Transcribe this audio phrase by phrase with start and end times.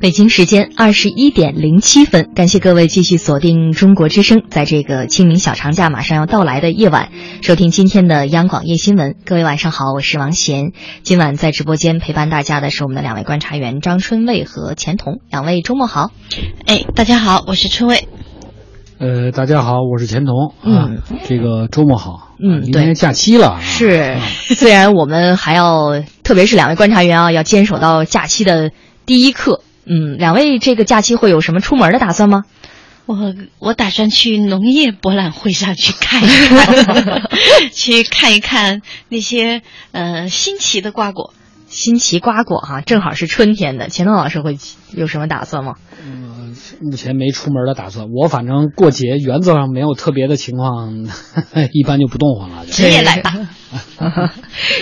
[0.00, 7.10] 北京时间二十一点零七分，感谢各位继续锁定中国之声，在这个清明小长假马上要到来的夜晚，
[7.42, 9.14] 收听今天的央广夜新闻。
[9.26, 10.72] 各位晚上好，我是王贤。
[11.02, 16.12] 今晚在直播间陪伴大家的是我们的两位观察员张春卫和钱彤，两位周末好。
[16.64, 18.08] 哎，大家好，我是春卫。
[18.98, 20.54] 呃，大家好，我是钱彤。
[20.64, 20.90] 嗯啊，
[21.28, 22.34] 这个周末好。
[22.42, 23.60] 嗯对明天假期了啊。
[23.60, 24.20] 是啊，
[24.56, 28.70] 虽然我们还要，特别是两位观察员啊，要坚守到假期的
[29.04, 29.60] 第一刻。
[29.92, 32.44] 嗯，两位这个假期会有什么出门的打算吗？
[33.06, 37.22] 我我打算去农业博览会上去看一看，
[37.72, 41.34] 去看一看那些呃新奇的瓜果。
[41.66, 43.88] 新奇瓜果哈、正好是春天的。
[43.88, 44.56] 钱东老师会
[44.94, 45.74] 有什么打算吗？
[46.04, 48.06] 嗯，目前没出门的打算。
[48.12, 51.06] 我反正过节原则上没有特别的情况，
[51.72, 52.66] 一般就不动换了。
[52.66, 53.34] 就直接来吧。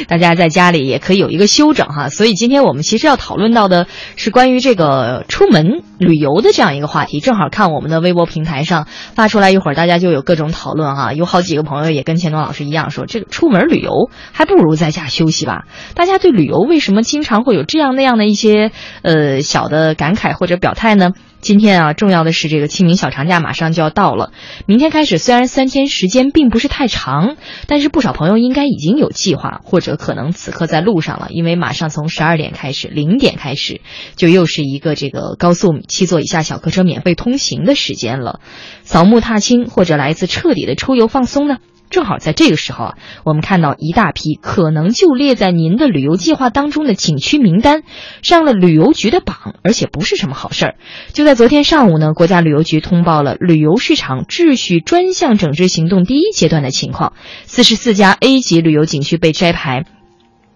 [0.08, 2.08] 大家在家里也可以有一个休整哈。
[2.08, 3.86] 所以今天我们其实要讨论到的
[4.16, 7.20] 是关于这个出门旅游的这样一个话题。
[7.20, 11.12] 正好看我们的微博平台上发出来一会儿，大家就有各种讨论哈。
[11.12, 15.66] 有好几个朋友也跟钱东老师一样说，这个出门旅游还不如在家休息吧。
[15.94, 21.12] 大家对旅游为什么经常会有这样那样的一些呃小的感慨或者表态呢？
[21.40, 24.32] 今天啊，重要的是这个清明小长假马上就要到了，
[24.66, 33.80] 明天开始虽然三天时间并不是太长，但是不少朋友应该已经有计划，或者可能此刻在路上了，因为马上从十二点开始，零点开始，
[34.16, 38.40] 就又是一个这个高速七座以下小客车免费通行的时间了。
[38.82, 41.58] 扫墓踏青或者来一次彻底的出游放松呢？
[41.90, 42.94] 正好在这个时候啊，
[43.24, 47.82] 我们看到一大批可能就列在您的旅游计划当中的景区名单
[48.22, 50.74] 上了旅游局的榜，而且不是什么好事儿。
[51.12, 57.12] 就在昨天上午呢，国家旅游局通报了旅游市场秩序专项整治行动第一阶段的情况，
[57.44, 59.84] 四十四家 A 级旅游景区被摘牌。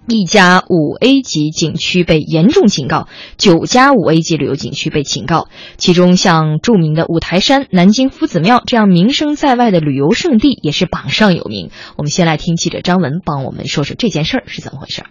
[0.09, 3.07] 一家五 A 级景区被严重警告，
[3.39, 5.49] 九家五 A 级旅游景区被警告。
[5.77, 11.71] 其中，像著名的五台山、南京夫子庙这样名声在外的旅游胜地也是榜上有名。
[11.97, 15.07] 我们先来听记者张文帮我们说说这件事儿是怎么回事儿。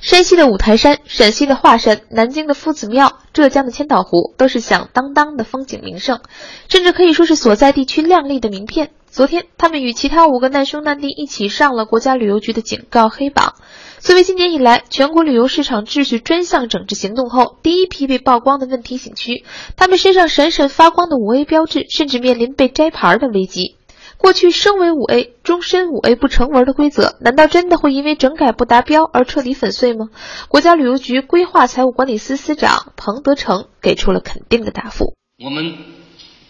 [0.00, 6.20] 山西的五台山、陕西的华山、南京的夫子庙、浙江的千岛湖都是响当当的风景名胜，
[6.68, 8.90] 甚至可以说是所在地区亮丽的名片。
[9.10, 13.54] 昨天，他们与其他五个难兄难弟一起上了国家旅游局的警告黑榜。
[13.98, 19.44] 作为今年以来全国旅游市场秩序专项整治行动后第一批被曝光的问题景区，
[19.76, 23.77] 他们身上闪闪发光的五 A 标志，甚至面临被摘牌的危机。
[24.18, 30.08] 过去升为五 A，终身五 A 不成文的规则，难道真的会因为整改不达标而彻底粉碎吗？
[30.48, 35.14] 国家旅游局规划财务管理司司长彭德成给出了肯定的答复。
[35.42, 35.76] 我们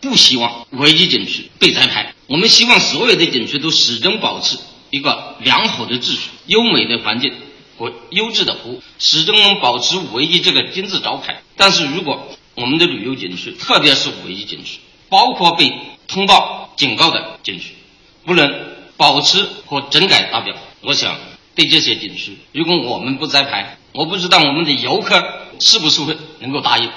[0.01, 4.59] 不希望五 A 级景区被摘牌，我们希望所有的景区都始终保持
[4.91, 7.35] 一个良好的秩序、优美的环境
[7.79, 11.43] 和优质的服务，始终能保持五 A 级这个金字招牌。
[11.57, 14.81] 但是如果我们的旅游景区，特别是五 A 级景区，
[15.11, 15.71] 包括被
[16.09, 17.75] 通报警告的景区，
[18.25, 18.49] 不能
[18.97, 21.17] 保持和整改达标，我想
[21.57, 25.21] 对这些景区，如果我们不摘牌，我不知道我们的游客
[25.59, 26.89] 是不是会能够答应。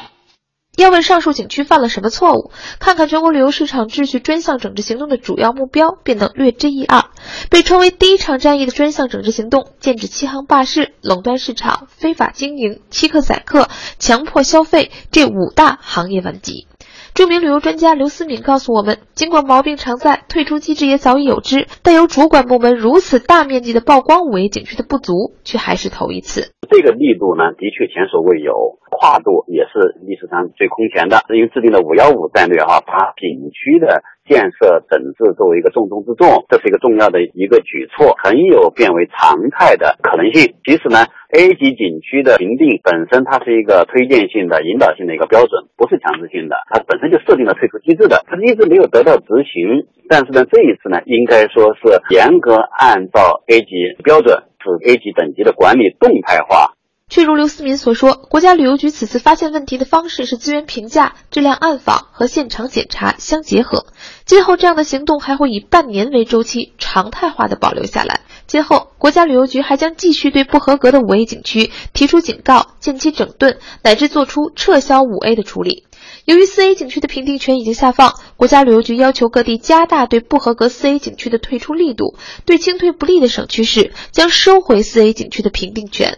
[0.78, 7.06] 要问上述景区犯了什么错误，看看全国旅游市场秩序专项整治行动的主要目标，便能略知一二。
[7.50, 13.68] 被称为第一场战役的专项整治行动，剑指欺行霸市、垄断市场、非法经营、欺客宰客、
[13.98, 16.68] 强迫消费这五大行业顽疾。
[17.14, 26.54] 著名旅游专家刘思敏告诉我们，尽管毛病常在，退出机制也早已有之，但由主管部门如此大面积的曝光五 A 景区的不足，却还是头一次。
[26.70, 31.20] 这个力度呢，的确前所未有，跨度也是历史上最空前的。
[31.36, 40.56] 因为制定了“五幺五”战略哈，把景区的建设整治作为一个重中之重，这是一个重要的一个举措，很有变为常态的可能性。
[40.64, 41.04] 其实呢
[41.36, 49.84] ，A 级景区的评定本身它是一个推荐性的、引导性的一个标准，不是强制性的，它本身就设定了退出机制的，它一直没有得到执行。
[50.08, 54.44] 但是呢，这一次呢，应该说是严格按照 A 级标准。
[54.64, 56.76] 使 A 级等级的管理动态化。
[57.12, 63.86] 却如刘思民所说，国家旅游局此次发现问题的方式是资源评价、质量暗访和现场检查相结合。
[64.26, 68.22] 今后这样的行动还会以半年为周期，常态化的保留下来。
[68.48, 75.84] 今后，国家旅游局还将继续对不合格的五 A 景区提出警告、近期整顿，乃至做出撤销五 A 的处理。
[76.24, 82.16] 由于四 A 景区的评定权已经下放，国家旅游局要求各地加大对不合格四 A 景区的退出力度，
[82.46, 86.18] 对清退不利的省区市将收回四 A 景区的评定权。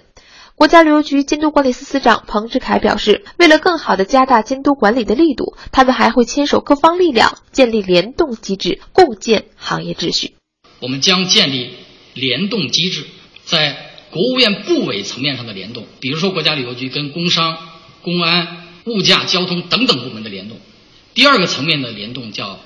[0.55, 10.35] 国家旅游局监督管理司司长彭志凯表示，为了更好地加大监督管理的力度，他们还会牵手各方力量，建立联动机制，共建行业秩序。
[10.79, 11.71] 我们将建立
[12.13, 13.05] 联动机制，
[13.45, 13.75] 在
[14.11, 17.57] 国务院部委层面上的联动，比如说国家旅游局跟工商、
[18.03, 20.59] 公安、物价、交通等等部门的联动。
[21.15, 22.59] 第二个层面的联动叫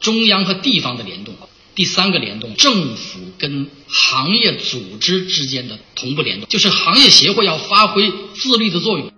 [0.00, 1.34] 中央和地方的联动。
[1.74, 9.13] 第三个联动，政府跟行业组织之间的同步联动，就是行业协会要发挥自律的作用。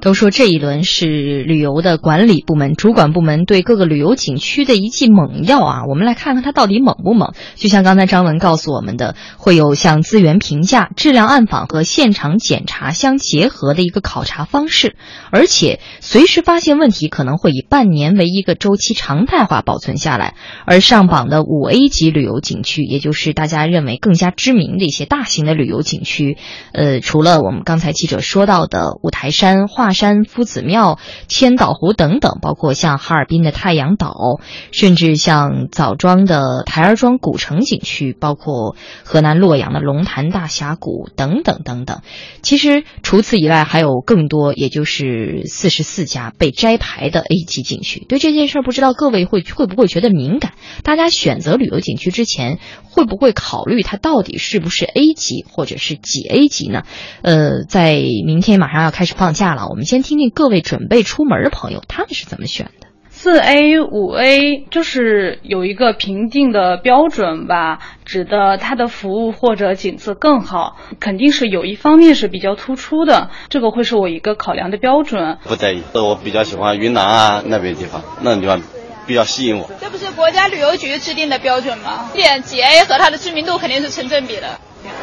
[0.00, 5.82] 都说这一轮是旅游的管理部门、主管部门对各个旅游景区的一剂猛药啊！
[5.88, 7.34] 我们来看看它到底猛不猛。
[7.54, 14.96] 就像刚才张文告诉我们的，会有像资源评价、质量暗访和现场检查相结合的一个考察方式，
[15.30, 20.34] 而且随时发现问题，可能会以半年为一个周期常态化保存下来。
[20.64, 26.38] 而上榜的五 A 级旅游景区，也就是大家认为更加知名的一些大型的旅游景区，
[26.72, 30.00] 呃，除了我们刚才记者说到的五台山、 华。
[30.00, 30.98] 山、夫子庙、
[31.28, 34.40] 千岛湖等等，包括像哈尔滨的太阳岛，
[34.72, 42.00] 甚至像枣庄的台儿庄古城景区，包括河南洛阳的龙潭大峡谷等等等等。
[42.40, 48.06] 其实除此以外，还有更多，也就是四十四家被摘牌的 A 级景区。
[48.08, 50.54] 对这件事儿，不知道各位会会不会觉得敏感？
[50.82, 56.84] 大家选择旅游景区之前，会不会考虑它到底是不是 A 级或者是几 A 级呢？
[57.20, 59.79] 呃，在明天马上要开始放假了，我们。
[59.80, 62.88] 我们先听听各位准备出门的朋友，他们是怎么选的。
[63.08, 75.38] 四 A、五 A 就是有一个评定的标准吧，指的它的服务或者景色更好，肯定是有一方面是比较突出的，这个会是我一个考量的标准。
[75.44, 78.60] 不在意，我比较喜欢云南啊那边地方，那种地方
[79.06, 79.70] 比较吸引我。
[79.80, 82.10] 这不是国家旅游局制定的标准吗？
[82.12, 84.60] 点几 A 和它的知名度肯定是成正比的。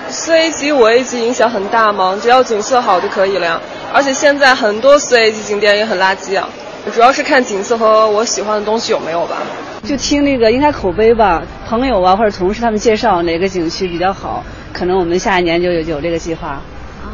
[0.10, 2.18] 四 A 级、五 A 级影响很大吗？
[2.22, 3.62] 只要景色好就可以了呀。
[3.94, 6.48] 而且现在很多四 A 级景点也很垃圾啊，
[6.94, 9.38] 主要是看景色和我喜欢的东西有没有吧。
[9.84, 14.44] 就听那个应该口碑吧，朋友啊或者同事他们介绍哪个景区比较好，
[14.74, 16.62] 可能我们下一年就有有这个计划。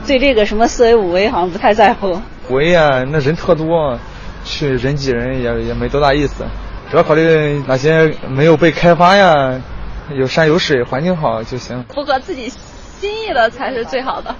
[0.05, 2.19] 对这个什么四 A 五 A 好像不太在乎。
[2.49, 3.97] 五 A 啊，那人特多，
[4.43, 6.43] 去人挤人也也没多大意思。
[6.91, 9.59] 主要考虑哪些没有被开发呀，
[10.17, 11.83] 有山有水，环境好就行。
[11.89, 14.35] 符合自己心意的才是最好的。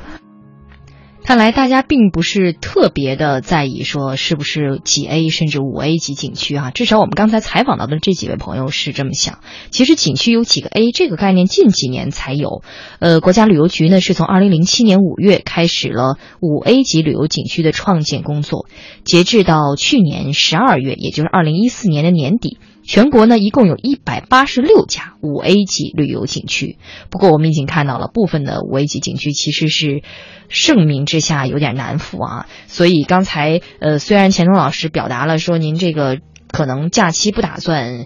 [1.25, 9.39] 看来大家并不是特别的在意说是不是几 A 甚至五 A 级景区啊，至少我们刚才采访到的这几位朋友是这么想。
[9.69, 12.61] 其实景区有几个 A 这个概念近几年才有，
[12.99, 18.67] 呃，国家旅游局呢是从二零零七年五月开始了五 A 级旅游景区的创建工作，
[19.05, 22.57] 截至到去年十二月，也就是二零一四年的年底。
[22.85, 26.77] 全国呢，一共有一百八十六家五 A 级旅游景区。
[27.09, 30.03] 不过，我们已经看到了部分的五 A 级景区其实是
[30.49, 32.45] 盛名之下有点难副啊。
[32.67, 36.19] 所以刚才呃，虽然钱钟老师表达了说您这个
[36.51, 38.05] 可能假期不打算，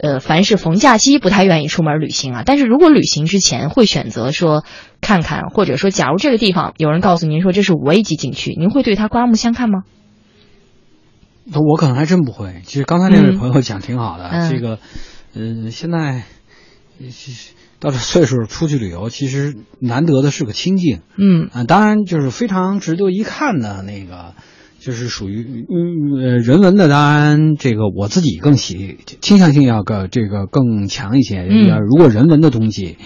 [0.00, 2.42] 呃，凡是逢假期不太愿意出门旅行啊。
[2.44, 4.64] 但是如果旅行之前会选择说
[5.00, 9.84] 看看，或者说假如这个地方有人告诉您说这是五 A 级景区，您会对他刮目相看吗？
[11.52, 12.62] 我可能还真不会。
[12.64, 14.78] 其实刚才那位朋友讲挺好的，这个，
[15.34, 16.22] 嗯，现在
[17.78, 21.00] 到这岁数出去旅游，其实难得的是个清静。
[21.16, 24.34] 嗯啊，当然就是非常值得一看的那个，
[24.80, 26.88] 就是属于嗯呃人文的。
[26.88, 31.40] 当然，这个我自己更喜倾向性要个这个更强一些。
[31.40, 32.96] 嗯，如果人文的东西，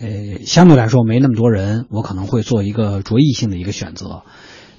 [0.00, 4.22] 呃，相对来说没那么多人，我可能会做一个着意性的一个选择。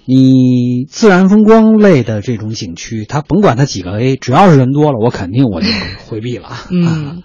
[0.06, 5.68] 你自然风光类的这种景区，它甭管它几个 A，只要是人多了，我肯定我就
[6.08, 6.50] 回避了。
[6.70, 7.24] 嗯，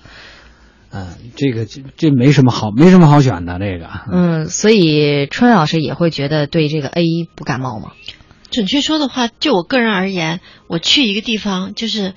[0.90, 3.88] 嗯，这个这这没什么好，没什么好选的这个。
[4.10, 7.02] 嗯，所以春老师也会觉得对这个 A
[7.34, 7.92] 不感冒吗？
[8.50, 12.14] 准确说的话，就我个人而言，我去一个地方就是。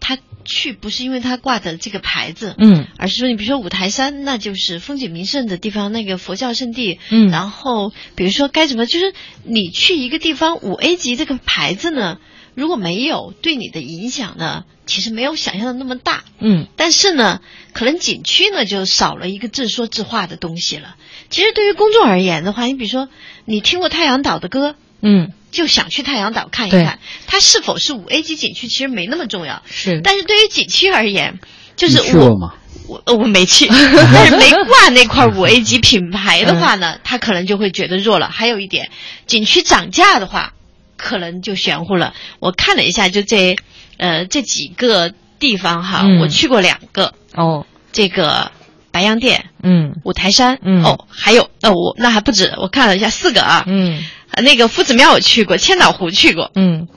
[0.00, 0.16] 他
[0.48, 9.12] 去不是因为它挂的这个牌子，嗯，而是说你比如说五台山，那就是风景名胜的地方，那个佛教圣地，嗯，然后比如说该怎么，就是
[9.44, 12.18] 你去一个地方五 A 级这个牌子呢，
[12.54, 17.42] 如果没有对你的影响呢，其实没有想象的那么大，嗯，但是呢，
[17.74, 20.96] 可能景区呢就少了一个自说自话的东西了。
[21.28, 23.08] 其实对于公众而言的话，你比如说
[23.44, 25.32] 你听过太阳岛的歌，嗯。
[25.50, 29.62] 就想去太阳岛看一看，它是否是五 A 级景区其实没那么重要。
[29.66, 31.38] 是，但是对于景区而言，
[31.76, 32.52] 就是我
[32.86, 38.28] 我我没去， 但是没挂那块五 A 级品牌的话呢，他可能就会觉得弱了。
[38.28, 38.90] 还有一点，
[39.26, 40.52] 景区涨价的话，
[40.96, 42.14] 可能就玄乎了。
[42.40, 43.56] 我看了一下，就这
[43.96, 47.14] 呃这几个地方哈，我去过两个。
[47.34, 48.52] 哦，这个。
[48.90, 54.02] 白洋淀，嗯，五台山，嗯，哦，还有，那我那还不止，我看了一下四个啊，嗯，
[54.40, 56.88] 那个夫子庙我去过，千岛湖去过，嗯，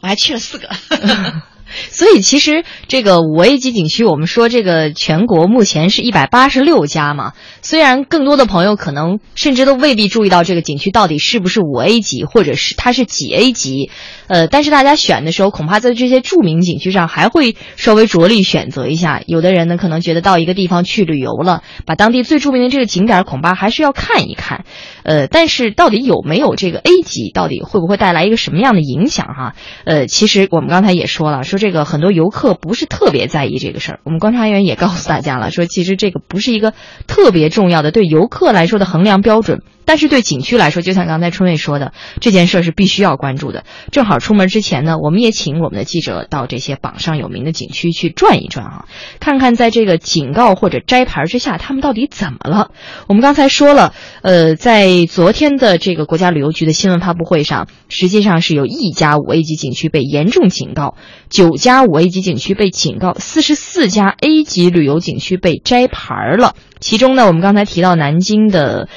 [0.00, 0.68] 我还去了四个。
[1.90, 7.32] 所以其实这个五 A 级景区，我们说这个全国目前是一百八十六家嘛。
[7.62, 13.90] 虽然更多的朋友可能甚至都未必注意到这个景区到底是不是五 A 级，或者是它是几 A 级，
[14.26, 19.22] 呃，但是大家选的时候，恐怕在这些著名景区上还会稍微着力选择一下。
[19.26, 24.64] 有的人呢，可能觉得到一个地方去旅游了，把当地最著名的这个景点恐怕还是要看一看。
[25.02, 29.54] 呃，但是到底有没有这个 A 级，到底会不会带来一个什么样的影响哈？
[29.84, 34.00] 呃，其实我们刚才也说了，说这这个很多游客不是特别在意这个事儿。
[34.04, 36.74] 我们观察员也告诉大家了，说其实这个不是一个
[37.06, 39.62] 特别重要的对游客来说的衡量标准。
[39.84, 43.64] 但是对景区来说，就像刚才春卫说的，这件事儿是必须要关注的。
[43.90, 48.84] 正好出门之前呢，我们也请我们的记者到这些榜上有名的景区去转一转啊，
[49.20, 52.70] 看看在这个警告或者摘牌之下，他们到底怎么了。
[53.06, 60.96] 我们刚才说了，呃，在昨天的这个国家旅游局的新闻发布会上，实际上是有一家五 A 级景区被严重警告，
[61.28, 66.54] 九家五 A 级景区被警告，四十四家 A 级旅游景区被摘牌了。
[66.80, 68.88] 其中呢，我们刚才提到南京的。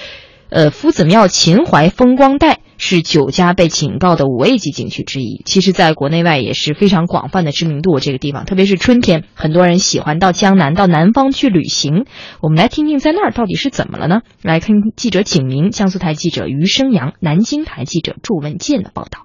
[0.50, 5.42] 呃，夫子庙秦淮风光带是九家被警告的五 A 级景区之一。
[5.46, 8.00] 其实，在国内外也是非常广泛的知名度。
[8.00, 12.06] 这个地方，特别是春天，很多人喜欢到江南、到南方去旅行。
[12.42, 14.22] 我们来听听在那儿到底是怎么了呢？
[14.42, 19.24] 来听记者景明、江苏台记者余生阳、南京台记者祝文健的报道。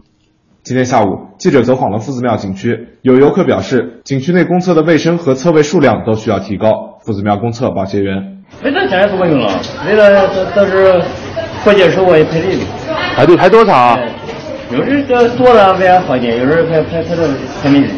[0.64, 1.06] 今天下午，
[1.38, 6.98] 记者走访了夫子庙景区，有游客表示，景区内公厕的卫生和厕位数量都需要提高。
[7.04, 8.41] 夫子庙公厕保洁员。
[8.60, 9.48] 没这钱也不管用了，
[9.86, 11.00] 为了都是
[11.64, 12.62] 伙计收我也排队的，
[13.16, 13.98] 排队排多少？
[14.70, 17.22] 有时这多了排好点，有时排排排到
[17.62, 17.90] 排没人。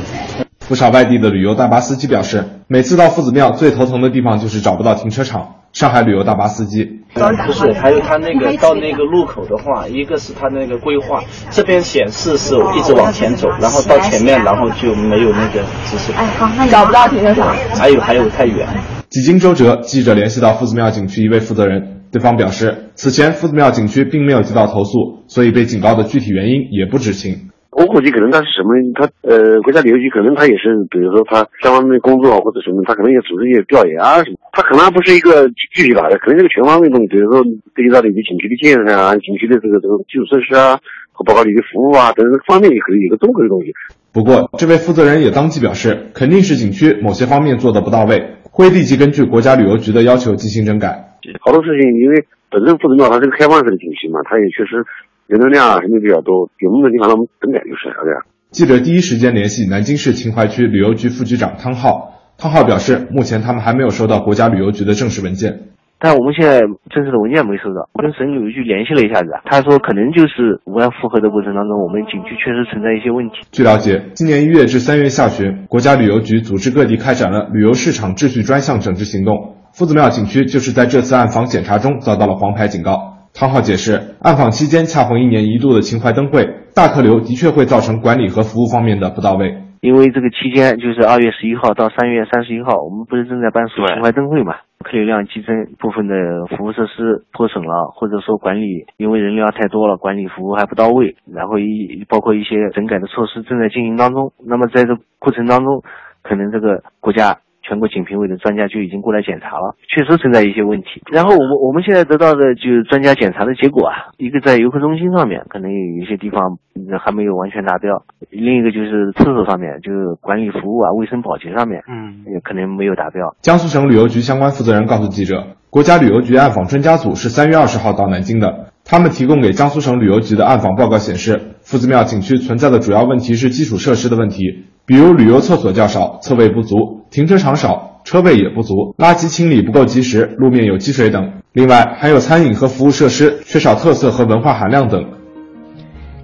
[0.67, 5.57] 不少外地的旅游大巴司机表示，每次到夫子庙最头疼的地方就是找不到停车场。
[5.75, 16.13] 上海旅游大巴司机不是，还有他那个到那个路口的话，一个是他那个规划，这边显示是一直往前走，然后到前面，然后就没有那个指示。
[16.17, 17.57] 哎，好，那找不到停车场。
[17.77, 18.69] 还有还有太远。
[19.11, 27.51] 几经周折，记者联系到夫子庙景区一位负责人，对方表示，此前夫子庙景区并没有接到投诉，所以被警告的具体原因也不知情。
[27.75, 37.43] 我估计可能他是什么，他呃，国家旅游局可能他也是，比如说他相关的工作或者什么，他可能也组织一些调研啊什么，他可能还不是一个具体的，可能是个全方位东西，比如说
[37.75, 40.79] 对于到你的景区的建设啊，景区的这个这个基础设施啊，
[41.11, 43.75] 和包括你的服务啊等等方面，也可能有个综合的东西。
[44.15, 50.95] 不过，这位负责人也当即表示，肯定是景区某些方面做的不到位，会立即根据国家旅游局的要求进行整改。
[51.41, 54.87] 好多事情，因为本身负责庙它是个开放式的景区嘛，它也确实
[55.27, 58.21] 人流量啊什么比较多，有那么地方让我们整改就是了，对吧？
[58.51, 65.71] 记者第一时间联系南京市秦淮区旅游局副局长汤浩，汤浩表示，目前他们还没有收到国家旅游局的正式文件。
[65.99, 73.37] 但我们现在正式的文件没收到，我跟省旅游局联系了一下子，他说可能就是文案复核的过程当中，我们景区确实存在一些问题。
[73.51, 83.14] 据了解，今年一月至三月下旬，国家旅游局组织各地开展了旅游市场秩序专项整治行动，夫子庙景区就是在这次暗访检查中遭到了黄牌警告。
[83.35, 89.59] 汤浩解释，暗访期间恰逢一年一度的秦淮灯会，大客流的确会造成管理和服务方面的不到位。
[89.81, 94.55] 因为这个期间就是二月十一号到三月三十一号，我们不是正在办秦淮灯会嘛，
[94.87, 95.51] 客流量激增，
[95.83, 96.15] 部分的
[96.55, 104.31] 服务设施破损了，或者说管理因为人流量太多了，管理服务还不到位，然后一包括一些整改的措施正在进行当中。
[104.47, 105.83] 那么在这过程当中，
[106.23, 107.39] 可能这个国家。
[107.67, 111.01] 全国锦评委的专家就已经过来检查了，确实存在一些问题。
[111.11, 116.59] 然后我们我们现在得到的就是专家检查的结果啊，一个在游客中心上面可能有一些地方
[117.01, 123.35] 还没有完全达标，另一个就是厕所上面，就是管理服务啊、卫生保洁上面，嗯，也可能没有达标。
[123.41, 134.67] 江苏省旅游局相关负责人告诉记者，国家旅游局暗访专家组是三月二十号到南京的，他们提供给江苏省旅游局的暗访报告显示，夫子庙景区存在的主要问题是基础设施的问题。
[134.87, 141.35] 比如旅游厕所较少，厕位不足，停车场少，车位也不足，垃圾清理不够及时，路面有积水等。
[141.53, 145.05] 另外，还有餐饮和服务设施缺少特色和文化含量等。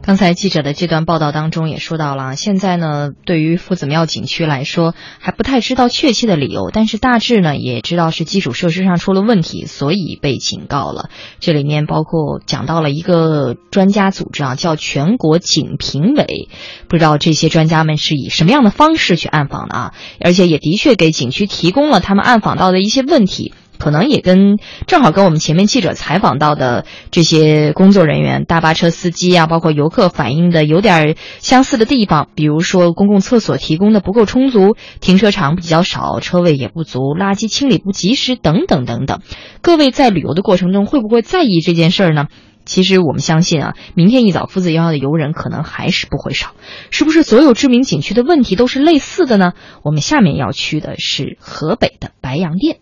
[0.03, 11.11] 刚才记者的这段报道当中也说到了，现在呢，对于夫子庙景区来说还不太知道确切的理由，但是大致呢也知道是基础设施上出了问题，所以被警告了。
[11.39, 16.49] 这里面包括讲到了一个专家组织啊，叫全国景评委，
[16.89, 19.95] 不知道这些专家们是以什么样的方式去暗访的啊？
[20.19, 23.53] 而且也的确给景区提供了他们暗访到的一些问题。
[23.81, 39.21] 可能也跟正好跟我们前面记者采访到的这些工作人员、大巴车司机啊，包括游客反映的有点相似的地方，比如说公共厕所提供的不够充足，停车场比较少，车位也不足，垃圾清理不及时，等等等等。
[39.63, 42.27] 各位在旅游的过程中会不会在意这件事儿呢？
[42.67, 46.53] 其实我们相信啊，明天一早夫子庙的游人可能还是不会少。
[46.91, 49.55] 是不是所有知名景区的问题都是类似的呢？
[49.83, 52.77] 我们下面要去的是河北的白洋淀。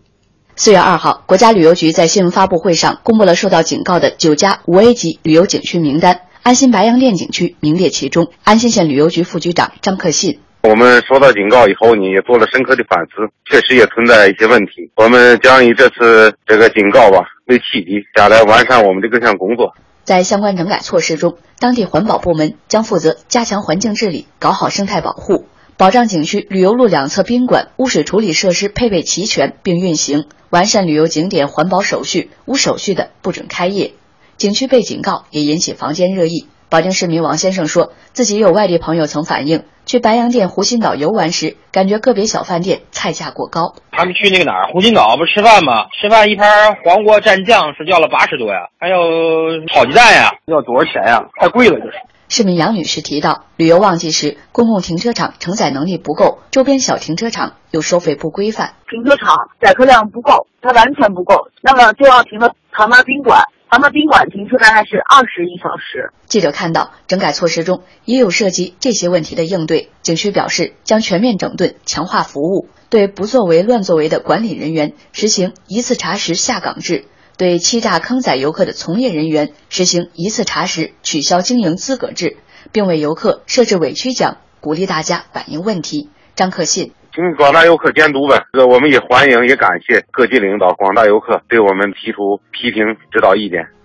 [0.61, 8.27] 四月二号，国家旅游局在新闻发布会上公布了受到警告的九家五 A 级旅游景区名单，安新白洋淀景区名列其中。
[8.43, 10.41] 安新县旅游局副局长张克信。
[10.63, 14.91] 我们收到警告以后，呢也做了深刻的反思，确实也存在一些问题。
[14.97, 19.73] 我们将以这次这个警告吧为契机，下来完善我们的各项工作。
[20.03, 25.45] 在相关整改措施中，当地环保部门将负责加强环境治理，搞好生态保护，
[25.79, 33.93] 保障景区旅游路两侧宾馆污水处理设施配备齐全并运行，完善旅游景点环保手续，无手续的不准开业。
[34.35, 36.49] 景区被警告也引起坊间热议。
[36.67, 39.63] 保定市民王先生说自己有外地朋友曾反映。
[39.85, 43.73] 去白洋淀湖心岛游玩时，感觉个别小饭店菜价过高。
[43.89, 45.85] 他们去那个哪儿湖心岛不吃饭吗？
[46.01, 51.23] 吃饭一盘黄瓜蘸酱是要了八十多呀，还有炒鸡蛋呀，要多少钱呀？
[51.39, 51.93] 太贵了，就是。
[52.29, 63.43] 市民杨女士提到，旅游旺季时，公共停车场承载能力不够，周边小停车场又收费不规范，停车场载客量不够，它完全不够，那么就要停到唐妈宾馆。
[63.71, 66.11] 他们宾馆停车大概是二十一小时。
[66.25, 69.89] 记者看到，整改措施中也有涉及这些问题的应对。
[70.01, 77.05] 景区表示，将全面整顿、强化服务，对不作为、乱作为的管理人员实行一次查实下岗制；
[77.39, 82.35] 对欺诈坑宰游客的从业人员实行一次查实取消经营资格制，
[82.73, 86.09] 并为游客设置委屈奖，鼓励大家反映问题。
[86.35, 86.91] 张克信。
[87.15, 93.78] 请广大游客监督呗，这我们也欢迎，也感谢各级领导、广大游客对我们提出批评指导意见。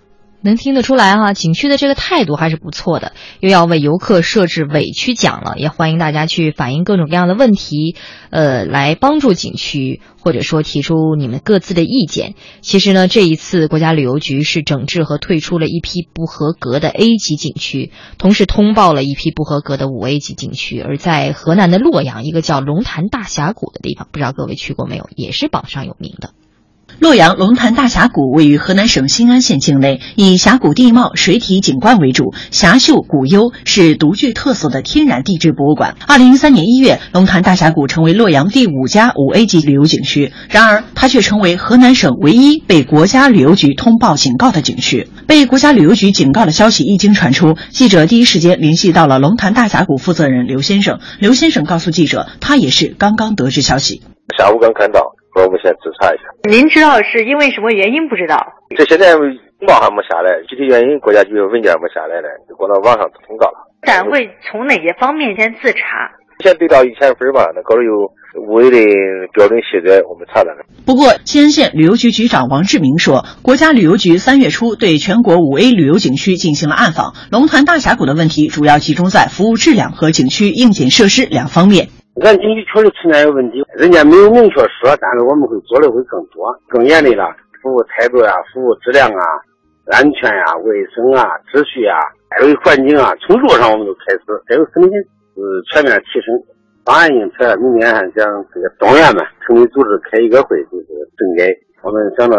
[0.45, 7.95] 能听得出来哈，景区的这个态度还是不错的，又要为游客设置委屈奖了，也欢迎大家去反映各种各样的问题，
[8.29, 12.35] 呃，来帮助景区，或者说提出你们各自的意见。
[12.61, 20.79] 其实呢，这一次国家旅游局是整治和退出了一批不合格的 A 级景区，同时通报了一批不合格的五 A 级景区。
[20.79, 26.29] 而在河南的洛阳，一个叫龙潭大峡谷的地方，不知道各位去过没有，也是榜上有名的。
[26.99, 35.95] 洛阳龙潭大峡谷位于河南省新安县境内，以峡谷地貌、水体景观为主，峡秀谷幽，是独具特色的天然地质博物馆。
[36.07, 45.07] 二零零三年一月，龙潭大峡谷成为洛阳第五家五 A 级旅游景区，然而它却成为河南省唯一被国家旅游局通报警告的景区。
[45.27, 50.99] 被国家旅游局警告的消息一经传出，记者第一时间联系到了龙潭大峡谷负责人刘先生。
[51.19, 54.01] 刘先生告诉记者，他也是刚刚得知消息，
[54.37, 55.14] 下午刚看到。
[55.43, 56.23] 我们先自查一下。
[56.47, 58.07] 您知道是因为什么原因？
[58.07, 58.53] 不知道。
[58.77, 63.67] 这现在公告还没下来，具体原因国家局文件没下来呢，就过到网上通告了。
[63.83, 66.11] 展会从哪些方面先自查？
[66.43, 68.11] 先对到一千分吧，那高头有
[68.43, 68.77] 五 A 的
[69.31, 70.51] 标准细则，我们查了。
[70.85, 81.87] 不过，西安县旅游局局长王志明说，国家旅游局三月初对全国五 A 旅游景区进行了暗访，龙潭大峡谷的问题主要集中在服务质量和景区硬件设施两方面。
[82.23, 87.27] 俺景区确实存在有问题，人家没有明确说，但是我们会做的会更多、更严厉了。
[87.61, 89.25] 服务态度呀、服务质量啊、
[89.91, 91.99] 安全呀、卫生啊、秩序啊、
[92.29, 94.91] 还有环境啊，从弱上我们就开始，这个肯定
[95.35, 96.31] 是全面提升。
[96.85, 98.23] 方案因此，明天将
[98.53, 101.51] 这个党员们，成立组织开一个会，就是整改。
[101.85, 102.35] 我们想到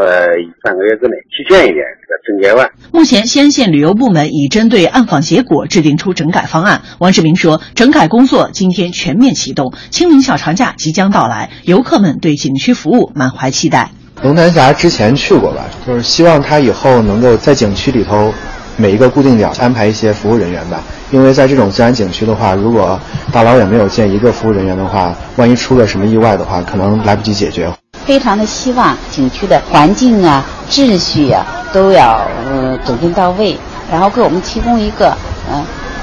[0.65, 2.69] 三个月之内提前一点，这个整改完。
[2.93, 6.83] 目前，西安县旅游部门已针对暗访结果制定出整改方案。
[6.99, 13.93] 王志明说，整改工作今天全面启动，清明小长假即将到来，游客们对景区服务满怀期待。
[14.25, 18.35] 龙潭峡之前去过吧，就是希望他以后能够在景区里头
[18.77, 20.83] 每一个固定点安排一些服务人员吧。
[21.13, 22.99] 因为在这种自然景区的话，如果
[23.33, 27.71] 大老远没有见一个服务人员的话，万一出了什么意外的话，可能来不及解决。
[28.07, 33.59] 非常的希望景区的环境啊、秩序啊都要呃整顿到位，
[33.91, 35.15] 然后给我们提供一个
[35.53, 35.63] 嗯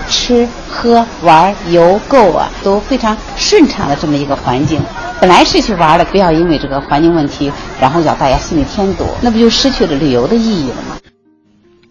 [0.10, 4.82] 吃喝玩游购啊都非常顺畅的这么一个环境。
[5.22, 10.98] 本来是去玩的，不要因为这个环境问题，然后叫大家心里添堵，那不就失去了旅游的意义了吗？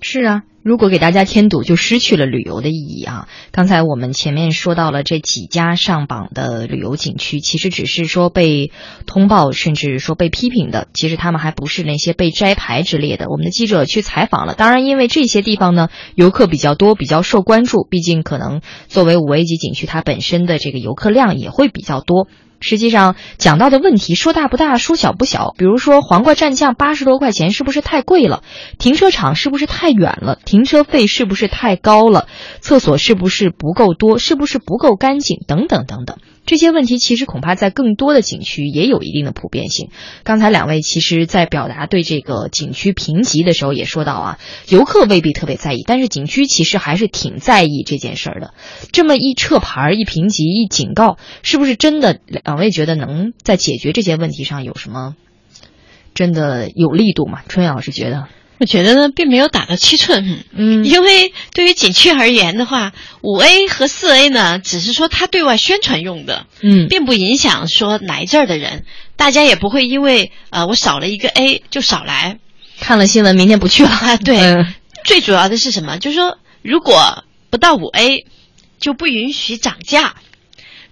[0.03, 0.42] 是啊。
[0.62, 3.29] 如果给大家添堵，就失去了旅游的意义啊！
[3.51, 8.70] 刚才我们前面说到了这几家上榜的旅游景区，其实只是说被
[9.05, 13.27] 通报，甚至说被批评的，其实他们还不是那些被摘牌之列的。
[13.29, 22.29] 我们的记者去采访了，当然，因为这些地方呢，游客比较多，比较受关注，毕竟可能作为五 A 级景区，它本身的这个游客量也会比较多。
[22.62, 25.55] 实际上讲到的问题说大不大，说小不小。
[25.59, 28.42] 比如说黄瓜蘸酱八十多块钱是不是太贵了？
[28.79, 30.38] 停车场是不是太远了？
[30.44, 32.27] 停车费是不是太高了？
[32.61, 34.18] 厕所是不是不够多？
[34.18, 35.40] 是不是不够干净？
[35.46, 36.16] 等等等等。
[36.44, 39.90] 这些问题其实恐怕在更多的景区也有一定的普遍性。
[40.24, 48.55] 刚才两位其实在表达对这个景区评级的时候也说到啊，游客未必特别在意，但是景区其实还是挺在意这件事儿的。
[48.92, 52.18] 这么一撤牌、一评级、一警告，是不是真的？
[52.26, 55.14] 两位觉得能在解决这些问题上有什么
[56.12, 57.42] 真的有力度吗？
[57.48, 58.26] 春雨老师觉得。
[58.62, 68.85] 我觉得呢，并没有打到七寸，嗯，因为对于景区而言的话，五 A 和四 A 呢，只是说它对外宣传用的，嗯，并不影响说来这儿的人，
[69.16, 72.38] 大家也不会因为呃我少了一个 A 就少来，
[72.79, 73.90] 看了新闻明天不去了。
[73.90, 74.16] 啊。
[74.18, 74.64] 对，
[75.03, 75.98] 最主要的是什么？
[75.98, 78.27] 就是说，如果不到五 A，
[78.79, 80.12] 就不允许涨价；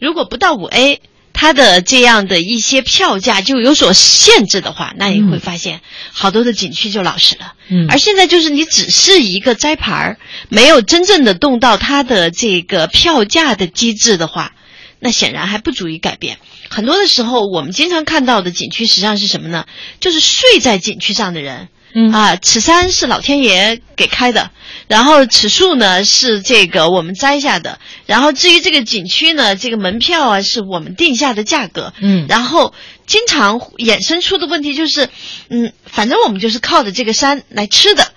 [0.01, 1.01] 如果不到五 A。
[1.33, 5.81] 它的这样的一些票价就有所限制的话，那你会发现
[6.13, 7.55] 好多的景区就老实了。
[7.69, 14.53] 嗯，而现在就是你只是一个摘牌儿，没有真正的动到它的这个票价的机制的话，
[14.99, 16.39] 那显然还不足以改变。
[16.69, 19.67] 很多的时候，我们经常看到的景区实际上是什么呢？
[19.99, 21.69] 就是睡在景区上的人。
[21.95, 24.51] 嗯啊，此山是老天爷给开的，
[24.89, 32.73] 然后此树呢是这个我们摘下的，然后至于这个景区呢，这个门票啊是我们定下的价格，嗯，然后
[33.07, 35.09] 经常衍生出的问题就是，
[35.49, 38.13] 嗯，反正我们就是靠着这个山来吃的。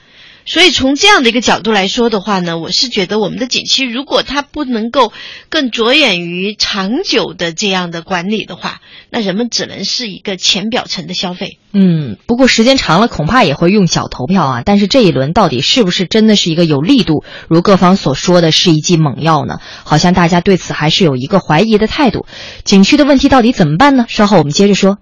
[0.46, 5.14] 所以从这样的一个角度来说的话呢，我是觉得我们的景区如果它不能够
[5.50, 11.60] 更着眼于长久的这样的管理的话，那人们只能是一个浅表层的消费。
[11.72, 14.62] 嗯，不过时间长了，恐怕也会用脚投票啊。
[14.66, 19.60] 但是这一轮到底是不是真的是一个有力度，如各方所说的是一剂猛药呢？
[19.84, 22.26] 好像大家对此还是有一个怀疑的态度。
[22.64, 24.06] 景区的问题到底怎么办呢？
[24.08, 24.98] 稍后我们接着说。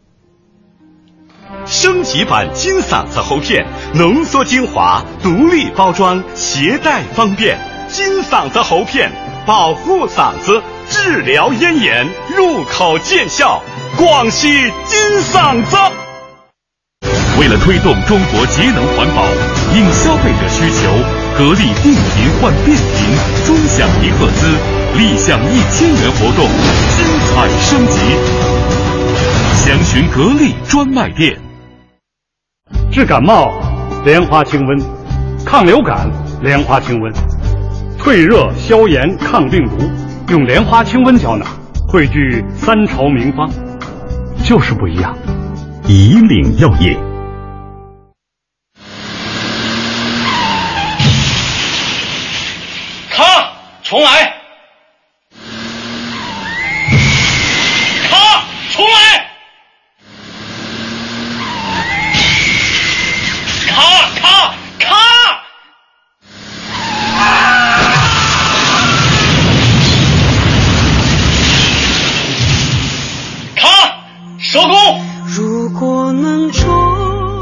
[1.72, 7.58] 升级版金嗓子喉片，浓缩精华，独立包装，携带方便。
[7.88, 9.10] 金嗓子喉片，
[9.46, 12.06] 保护嗓子，治疗咽炎，
[12.36, 13.64] 入口见效。
[13.96, 14.50] 广西
[14.86, 15.00] 金
[15.32, 15.78] 嗓子。
[17.40, 19.24] 为了推动中国节能环保，
[19.74, 20.92] 应消费者需求，
[21.38, 24.46] 格力定频换变频，专享一赫兹，
[24.98, 26.50] 立享一千元活动，
[26.98, 27.98] 精彩升级。
[29.56, 31.40] 详询格力专卖店。
[32.92, 33.52] 治感冒，
[34.04, 34.84] 莲花清瘟；
[35.46, 36.10] 抗流感，
[36.42, 37.12] 莲花清瘟；
[37.98, 39.90] 退热消炎抗病毒，
[40.30, 41.48] 用莲花清瘟胶囊，
[41.88, 43.50] 汇聚三朝名方，
[44.44, 45.18] 就是不一样。
[45.88, 46.98] 以岭药业。
[53.10, 53.24] 卡，
[53.84, 54.34] 重来。
[58.10, 59.31] 卡，重来。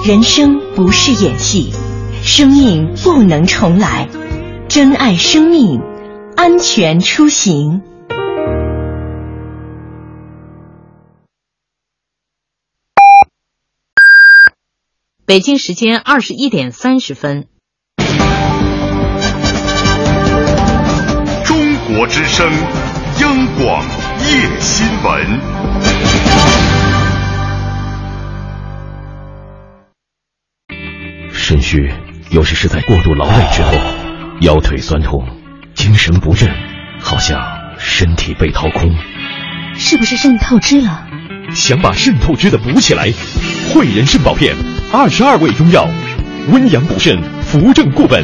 [0.10, 1.72] 人生不是演戏，
[2.24, 4.10] 生命不能重来，
[4.68, 5.80] 珍爱生命，
[6.36, 7.84] 安全出行。
[15.28, 17.48] 北京时间二十一点三十分。
[21.46, 22.52] 中国之声，
[23.22, 23.86] 央广
[24.26, 25.99] 夜新闻。
[31.50, 31.92] 肾虚
[32.30, 33.72] 有时是在过度劳累之后，
[34.42, 35.26] 腰腿酸痛，
[35.74, 36.48] 精神不振，
[37.02, 37.42] 好像
[37.80, 38.96] 身体被掏空。
[39.74, 41.08] 是不是肾透支了？
[41.56, 43.12] 想把肾透支的补起来，
[43.74, 44.56] 汇仁肾宝片。
[44.94, 45.90] 二十二味中药，
[46.52, 48.24] 温阳补肾，扶正固本。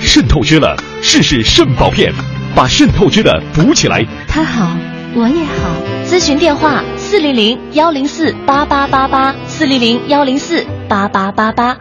[0.00, 2.10] 肾透支了，试试肾宝片，
[2.54, 4.02] 把肾透支的补起来。
[4.26, 4.74] 他好，
[5.14, 5.76] 我也好。
[6.06, 11.76] 咨询电话：四零零幺零四八八八八，四零零幺零四八八八八。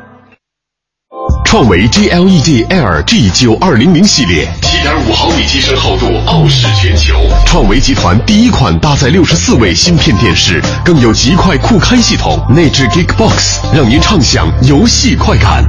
[1.55, 7.15] 创维 G L E D L G 九二零零系列，七点五毫米机身厚度，傲视全球。
[7.45, 15.63] 创维集团第一款搭载六十四位芯片电视，更有极快酷开系统，内置 Geekbox，让您畅享游戏快感。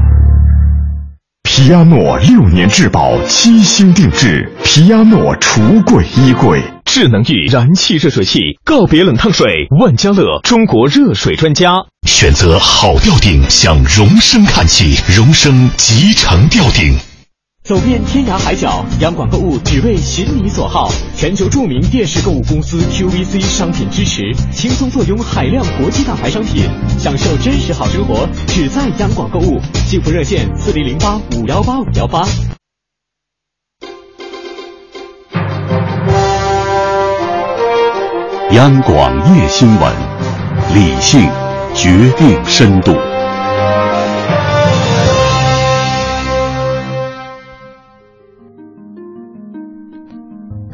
[1.44, 6.60] 皮亚诺六年质保，七星定制，皮亚诺橱柜衣柜。
[6.98, 9.46] 智能浴燃气热水器，告别冷烫水，
[9.78, 11.70] 万家乐中国热水专家。
[12.08, 16.96] 选择好吊顶，向荣升看齐，荣升集成吊顶。
[17.62, 20.90] 走遍天涯海角，央广购物只为寻你所好。
[21.14, 26.64] 全球著名电视购物公司 QVC 商品支持，轻松坐拥海量国际大牌商品，
[26.98, 29.60] 享受真实好生活，只在央广购物。
[29.84, 32.26] 幸福热线：四零零八五幺八五幺八。
[38.56, 39.92] 央广夜新闻，
[40.72, 41.28] 理性
[41.74, 42.96] 决定深度。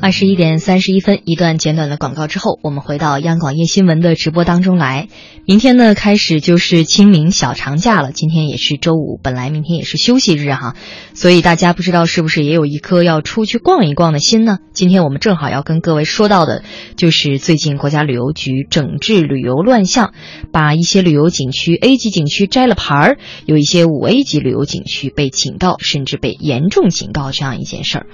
[0.02, 5.06] 二十一点三十一分，一段简短的广告之后，我们回到央广夜新闻的直播当中来。
[5.46, 8.10] 明天呢，开始就是清明小长假了。
[8.10, 10.74] 今天也是周五，本来明天也是休息日哈，
[11.14, 14.58] 所以大家不知道是不是也有一颗要出去逛一逛的心呢？
[14.72, 16.64] 今天我们正好要跟各位说到的，
[16.96, 20.14] 就是最近国家旅游局整治旅游乱象，
[20.50, 28.06] 把一些旅游景区 A 级景区摘了牌儿，有一些五 A 级旅游景区被警告，甚至被严重警告这样一件事儿。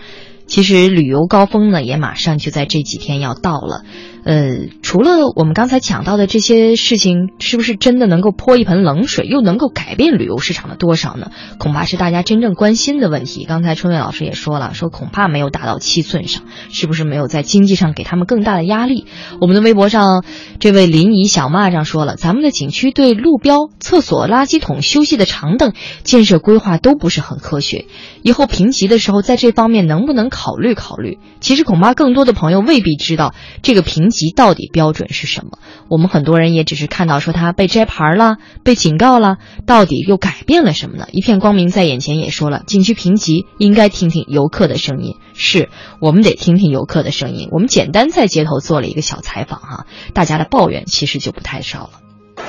[0.49, 3.85] 其实旅游高峰呢，也马上就在这几天要到了。
[4.29, 11.31] 呃，除了我们刚才讲到的这些事情，是不是真的能够泼一盆冷水，又能够改变旅游市场的多少呢？
[11.59, 13.47] 恐怕是大家真正关心的问题。
[13.49, 19.07] 刚才春伟老师也说了，说恐怕没有打到七寸上，是不是没有在经济上给他们更大的压力？
[19.41, 20.23] 我们的微博上，
[20.61, 27.87] 这位临沂小蚂蚱说了，咱们的景区对路标、厕所、垃圾桶、休息的长凳建设规划都不是很科学，
[28.21, 31.19] 以后评级的时候，在这方面能不能考虑考虑？
[31.41, 35.59] 其实恐怕更多的朋友未必知道这个评级级到底标准是什么。
[35.89, 41.07] 我们很多人也只是看到说他被摘牌了、被警告了，到底又改变了什么呢？
[41.13, 45.69] 一片光明在眼前，也说了，景区评级应该听听游客的声音，是
[46.01, 47.49] 我们得听听游客的声音。
[47.53, 51.91] 我们简单在街头做了一个小采访哈，大家的抱怨其实就不太少了。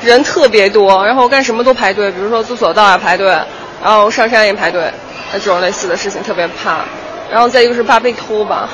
[0.04, 4.92] 人特别多，然后干什么都排队，比如说坐索道啊排队，然后上山也排队，
[5.32, 6.86] 那这种类似的事情特别怕。
[7.32, 8.70] 然后再一个是怕被偷吧。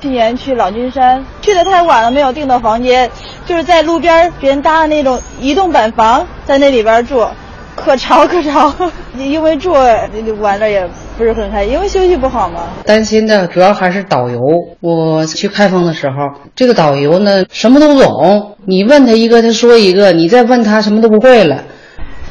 [0.00, 3.10] 去年去老君山，去的太晚了，没有订到房间，
[3.46, 7.26] 就是在路边别人搭的那种移动板房，在那里边住，
[7.74, 8.72] 可潮可潮。
[9.18, 12.60] 因为住玩的也不是很开心，因为休息不好嘛。
[12.84, 14.38] 担心的主要还是导游。
[14.80, 16.14] 我去开封的时候，
[16.54, 21.64] 这个导游呢什么都懂，你问他一个，他说一个，你再问他什么都不会了。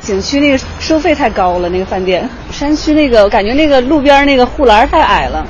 [0.07, 2.27] 景区那个收费太高了，那个饭店。
[2.49, 5.45] 山区那个，我感觉那个路边那个护栏太矮了。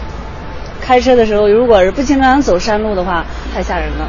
[0.81, 4.07] 开车的时候，如果是不经常走山路的话，太吓人了。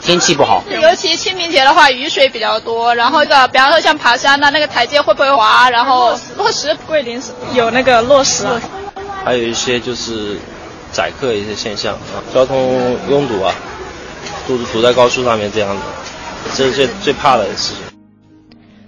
[0.00, 2.94] 天气不好，尤其清明节的话，雨水比较多。
[2.94, 5.68] 然后个，比方说像爬山呐，那个台阶会不会滑？
[5.70, 7.20] 然后落石桂林
[7.52, 8.44] 有那个落石。
[9.24, 10.38] 还有一些就是
[10.92, 13.52] 宰客一些现象啊，交通拥堵啊，
[14.46, 15.82] 堵堵在高速上面这样子，
[16.54, 17.89] 这是最最怕的事情。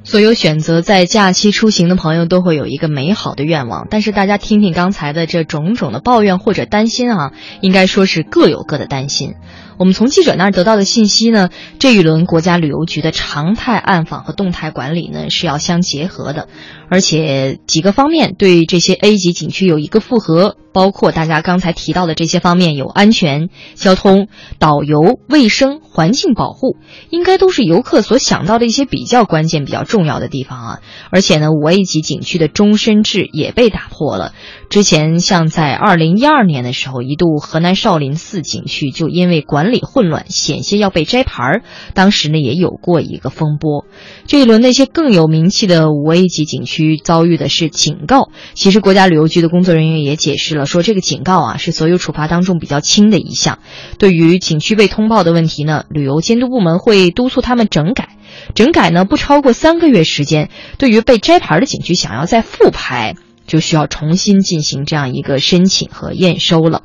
[0.04, 9.36] 所有选择在假期出行的朋友都会有一个美好的愿望，但是大家听听刚才的这种种的抱怨或者担心啊，应该说是各有各的担心。
[9.82, 11.48] 我们从记者那儿得到的信息呢，
[11.80, 16.46] 这一轮国家旅游局的常态暗访和动态管理呢是要相结合的，
[16.88, 24.28] 而且几个方面对这些 A 级景区有一个复合，包括大家刚才提到的这些方面，有安全、交通、
[24.60, 26.76] 导游、卫生、环境保护，
[27.10, 30.78] 应该都是游客所想到的一些比较关键、比较重要的地方啊。
[31.10, 34.32] 而且呢，五 A 级景区的终身制也被打破了。
[34.72, 41.62] 之前像在二零一二年的时候，一度河南少林寺景区就因为管理混乱，险些要被摘牌儿。
[41.92, 43.84] 当时呢也有过一个风波。
[44.26, 48.30] 这一轮那些更有名气的五 A 级景区遭遇的是警告。
[48.54, 53.58] 其实国家旅游局的工作人员也解释了，说这个警告啊是所有处罚当中比较轻的一项。
[53.98, 58.16] 对于景区被通报的问题呢，旅游监督部门会督促他们整改。
[58.54, 60.48] 整改呢不超过三个月时间。
[60.78, 63.16] 对于被摘牌的景区，想要再复牌。
[63.46, 66.82] 就需要重新进行这样一个申请和验收了。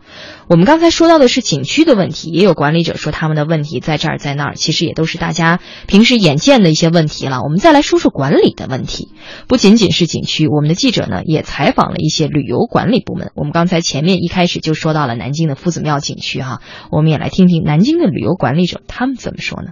[0.48, 7.41] 我们刚才说到的是景区的问题，也有管理者说他们的问题在这儿在那儿，其实也都是大家平时眼见的一些问题了。
[7.41, 9.10] 我们再来说说管理的问题，
[9.48, 13.32] 不仅仅是景区，我们的记者呢也采访了一些旅游管理部门。
[13.36, 19.72] 我们刚才前面一开始就说到了南京的夫子庙景区哈，我们也来听听南京的旅游管理者他们怎么说呢？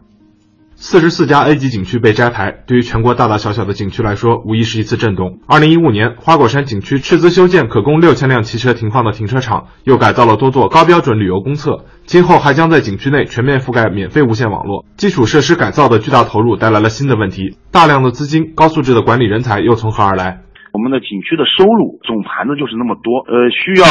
[0.77, 5.39] 四十四家 A 级景区被摘牌，对于全国大大小小的景区来说，无疑是一次震动。
[5.47, 14.85] 二零一五年，花果山景区斥资修建可供六千辆汽车停放的停车场，又改造了多座高标准旅游公厕，今后还将在景区内全面覆盖免费无线网络。
[14.97, 20.41] 基础设施改造的巨大投入带来了新的问题，大量的资金、高素质的管理人才又从何而来？
[20.75, 23.87] 我们的景区的收入总盘子就是那么多，呃，需要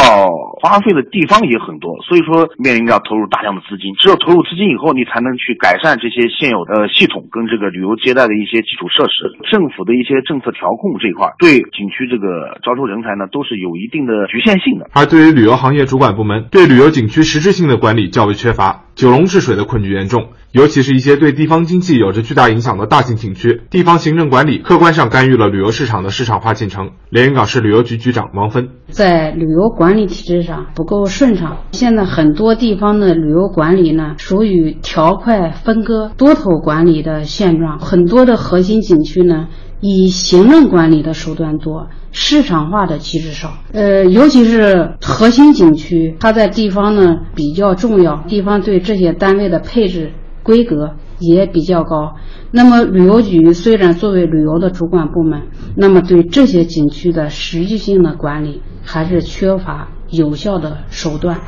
[0.61, 3.97] 花费的地方也很多，所以说面临着要投入大量的资金。
[3.97, 9.33] 只有投入资金以后，你才能去改善这些现有的系统跟这个旅游接待的一些基础设施。
[9.49, 14.85] 政府的一些政策调控这一块，对景区这个招收人才呢，都是有一定的局限性的。
[14.93, 18.84] 而对于旅游行业主管部门，对旅游景区实质性的管理较为缺乏。
[18.95, 26.91] 九龙治水的困局严重，尤其是一些对地方经济有着巨大影响的大型景区，地方行政管理客观上干预了旅游市场的市场化进程。
[27.11, 39.49] 连云港市旅游局局长王芬在旅游管理体制上不够顺畅，现在很多地方的旅游管理呢，属于条块分割、多头管理的现状，很多的核心景区呢。
[39.87, 43.53] 以行政管理的手段多，市场化的机制少。
[43.75, 52.15] 呃，尤其是核心景区，它在地方呢比较重要，地方对这些单位的配置规格也比较高。
[52.51, 55.43] 那么旅游局虽然作为旅游的主管部门，
[55.77, 61.43] 那么对这些景区的实际性的管理还是缺乏有效的手段。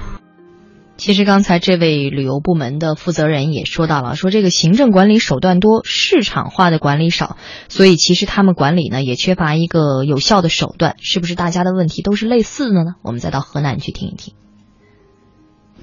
[0.97, 7.37] 其实刚才这位旅游部门的负责人也说到了，说这个行政管理手段多，市场化的管理少，
[7.69, 10.97] 所以其实他们管理呢也缺乏一个有效的手段。
[10.99, 12.95] 是不是大家的问题都是类似的呢？
[13.03, 14.35] 我们再到河南去听一听。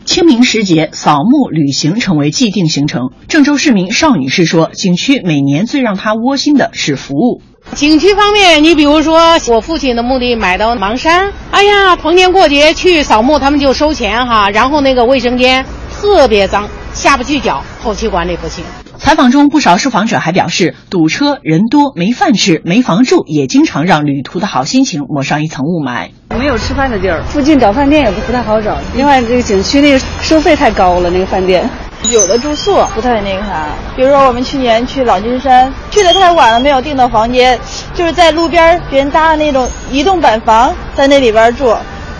[0.05, 3.11] 清明时节，扫墓旅行成为既定行程。
[3.27, 7.41] 郑州市民邵女士说，景区每年最让她窝心的是服务。
[7.71, 18.63] 景区方面，你比如说我父亲的墓地买到邙山，哎呀，逢年过节去扫墓，他们就收钱哈，然后那个卫生间特别脏，下不去脚，后期管理不行。
[18.99, 26.09] 采访中，不少受访者还表示，堵车、人多、没饭吃、没房住，也经常让旅途的好心情抹上一层雾霾。
[26.37, 28.77] 没有吃饭的地儿，附近找饭店也不太好找。
[28.95, 31.67] 另外，这个景区那个收费太高了，那个饭店。
[32.11, 37.59] 有的住宿不太那个啥，比如说我们去年去老君山，去的太晚了，没有订到房间，
[37.93, 41.75] 就是在路边别人搭的那种移动板房，在那里边住，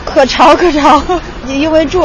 [0.06, 1.02] 可潮可潮，
[1.48, 2.02] 因为住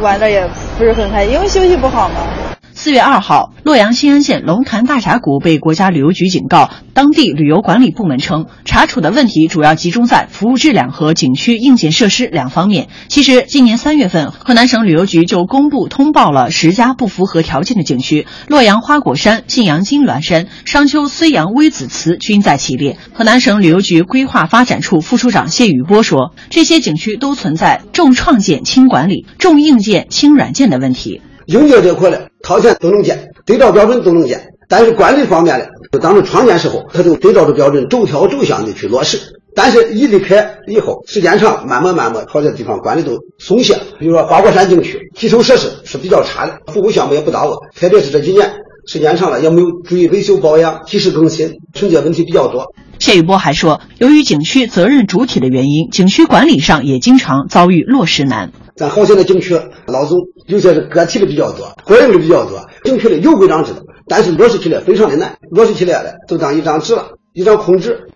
[0.00, 0.46] 玩的也
[0.76, 2.53] 不是很开心，因为休息不好嘛。
[2.84, 12.88] 四月二号，洛阳新安县龙潭大峡谷被国家旅游局警告，当地旅游管理部门称，查处的问题主要集中在服务质量和景区硬件设施两方面。
[13.08, 22.98] 其实，今年三月份，河南省旅游局就公布通报了十家不符合条件的景区，洛阳花果山、信阳金銮山、商丘睢阳微子祠均在其列。
[23.14, 31.22] 河南省旅游局规划发展处副处长谢宇波说，这些景区都存在重创建轻管理、重硬件轻软件的问题。
[31.46, 35.64] 硬件这块呢，套件都能建，对照标准都能建，但是管理方面呢，
[36.00, 39.18] 当时创建时候，他就对照着标准，逐条逐项的去落实。
[39.56, 43.76] 但是一离开以后，时间长，慢慢慢慢，好些地方管理都松懈。
[43.98, 48.52] 比如说花果山景区，基础设施是比较差的，服务项目也不到位，特别是这几年
[48.86, 52.74] 时间长了，也没有注意维修保养、及时更新，存在问题比较多。
[52.98, 58.50] 谢宇波还说，由于景区责任主体的原因，景区管理上也经常遭遇落实难。
[58.76, 59.54] 咱好些的景区
[59.86, 62.68] 老总有些是个体的比较多，个人的比较多。
[62.82, 68.08] 景区里有规章制度，但是落实起来非常的难，落实起来了就当一张纸了，一张空纸。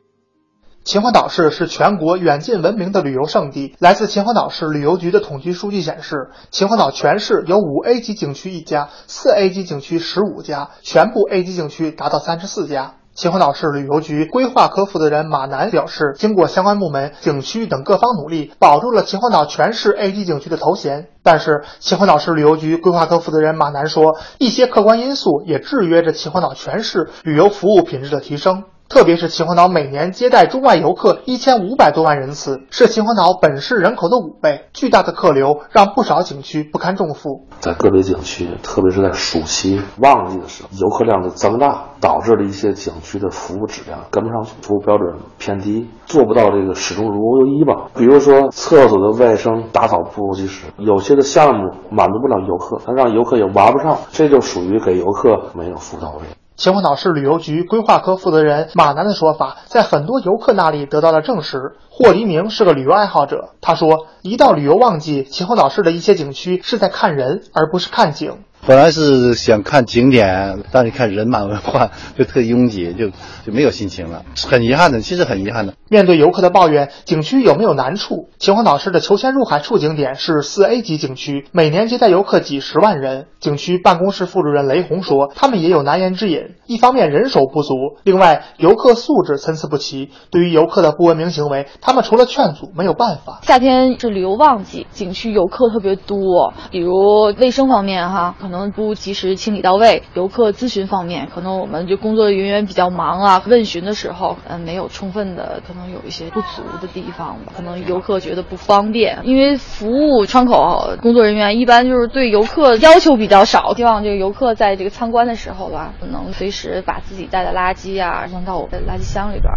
[0.85, 3.77] 秦皇岛市是全国远近闻名的旅游胜地。
[3.79, 12.95] 来自秦皇岛市旅游局的统计数据显示，秦皇岛全市有五 A 级景区一家，四 A 级景区十五家，全部 A 级景区达到三十四家。
[13.19, 21.09] 秦皇岛市旅游局规划科负责人马楠表示，经过相关部门、景区等各方努力，保住了秦皇岛全市 A 级景区的头衔。
[21.25, 28.63] 但是，秦皇岛市旅游局规划科负责人马楠说，一些客观因素也制约着秦皇岛全市旅游服务品质的提升。
[28.89, 34.63] 特别是秦皇岛每年接待中外游客一千五百多万人次，是秦皇岛本市人口的五倍。
[34.73, 37.47] 巨大的客流让不少景区不堪重负。
[37.61, 47.91] 在个别景区，特别是在暑期旺季的时候，游客量的增大，导致了一些景区的服务质量跟不上去，服务标准偏低，做不到这个始终如一吧。
[47.95, 56.23] 比如说厕所的卫生打扫不如及时，有些的项目满足不了游客，它让游客也玩不上，这就属于给游客没有服务到位。
[56.59, 61.77] 秦皇岛市旅游局规划科负责人马楠的说法，在很多游客那里得到了证实。
[61.89, 68.43] 霍黎明是个旅游爱好者，他说，一到旅游旺季，秦皇岛市的一些景区是在看人，而不是看景。
[68.67, 75.73] 本来是想看景点，但是看人满为患，就特拥挤，就就没有心情了，很遗憾的，其实很遗憾的。
[75.89, 78.29] 面对游客的抱怨，景区有没有难处？
[78.39, 83.27] 秦皇岛市的求仙入海处景点是四 A 级景区，每年接待游客几十万人。
[83.41, 90.11] 景区办公室副主任雷红说，他们也有难言之隐，一方面人手不足，另外游客素质参差不齐。
[90.31, 93.39] 对于游客的不文明行为，他们除了劝阻没有办法。
[93.45, 98.35] 夏天是旅游旺季，景区游客特别多，比如卫生方面哈。
[98.49, 100.03] 可能不及时清理到位。
[100.15, 107.37] 游客咨询方面，可能我们就工作人员比较忙啊，问询的时候，嗯，没有充分的，可能有一些不足的地方。
[107.55, 119.53] 可能游客觉得不方便，因为服务窗口工作人员一般就是对游客要求比较少，希望这个游客在这个参观的时候吧，能随时把自己带的垃圾啊扔到我的垃圾箱里边。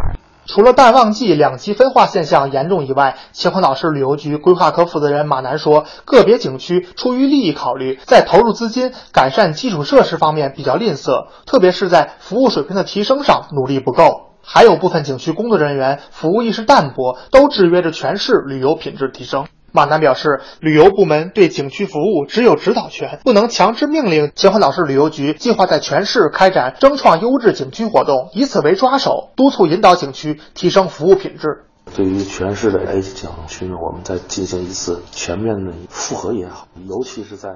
[0.53, 14.33] 除了淡旺季两极分化现象严重以外，秦皇岛市旅游局规划科负责人马楠说，个别景区出于利益考虑，在投入资金改善基础设施方面比较吝啬，特别是在服务水平的提升上努力不够。
[14.43, 19.45] 还有部分景区工作人员服务意识淡薄，都制约着全市旅游品质提升。
[19.71, 24.31] 马楠表示，旅游部门对景区服务只有指导权，不能强制命令。
[24.35, 31.63] 秦皇岛市旅游局计划在全市开展争创优质景区活动，以此为抓手，督促引导景区提升服务品质。
[31.95, 37.49] 对于全市的 A 级景区呢，我们再进行一次全面的复核也好，尤其是在。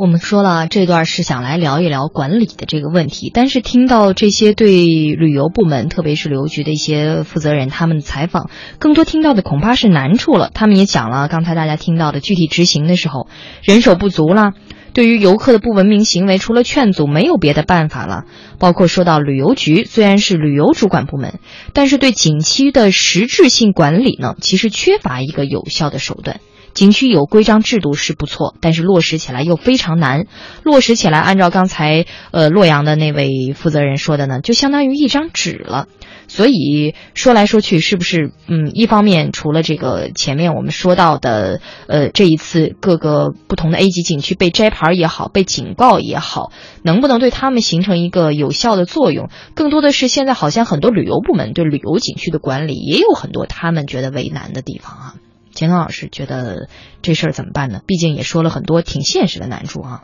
[0.00, 8.48] 我们说了，这段是想来聊一聊管理的这个问题，但是听到这些对旅游部门，特别是旅游局的一些负责人他们的采访，
[8.78, 10.50] 更多听到的恐怕是难处了。
[10.54, 13.28] 他们也讲了刚才大家听到的具体执行的时候，
[13.62, 14.54] 人手不足啦，
[14.94, 18.24] 对于游客的不文明行为，除了劝阻，没有别的办法了。
[18.58, 21.40] 包括说到旅游局虽然是旅游主管部门，
[21.74, 26.40] 但是对景区的实质性管理呢，其实缺乏一个有效的手段。
[26.74, 30.26] 景区有规章制度是不错，但是落实起来又非常难。
[30.62, 35.86] 落实起来，按照刚才呃洛阳的那位负责人说的呢，就相当于一张纸了。
[36.28, 46.52] 所以说来说去，是不是嗯，一方面除了这个前面我们说到的呃这一次各个不同的 A 级景区被摘牌也好，被警告也好，
[46.84, 49.28] 能不能对他们形成一个有效的作用？
[49.54, 55.14] 更多的是现在好像很多旅游部门对旅游景区的管理也有很多他们觉得为难的地方啊。
[55.60, 56.68] 钱刚老师觉得
[57.02, 57.82] 这事儿怎么办呢？
[57.86, 60.02] 毕竟也说了很多挺现实的难处啊。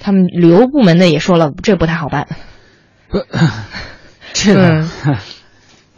[0.00, 2.26] 他们旅游部门的也说了，这不太好办。
[3.08, 3.18] 不，
[4.32, 4.86] 这个，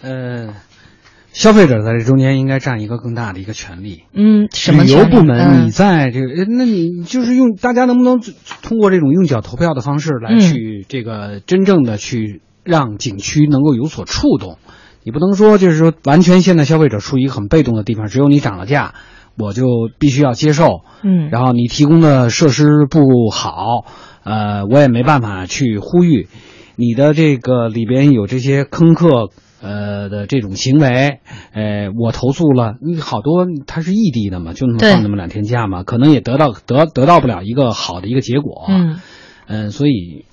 [0.02, 0.54] 呃，
[1.32, 4.02] 消费者在这中间应该占一个更大的一个权利。
[4.12, 4.82] 嗯，什么？
[4.82, 8.20] 旅游部门，你在这个，那你就是用大家能不能
[8.62, 14.58] 通过这种用脚投票的方式来去这个真正的去让景区能够有所触动？
[15.04, 18.94] 你不能说就是说完全现在消费者处于一个很被动的地方，只有你涨了价，
[19.36, 19.64] 我就
[19.98, 20.82] 必须要接受。
[21.02, 23.84] 嗯，然后你提供的设施不好，
[24.22, 26.28] 呃，我也没办法去呼吁。
[26.76, 29.30] 你的这个里边有这些坑客
[29.60, 31.18] 呃的这种行为，
[31.52, 38.66] 呃，我投诉了，你好多他是异地的嘛，就那么放那么两天假嘛，可能也得到得得到不了一个好的一个结果。
[38.68, 39.00] 嗯，
[39.48, 40.26] 嗯，所以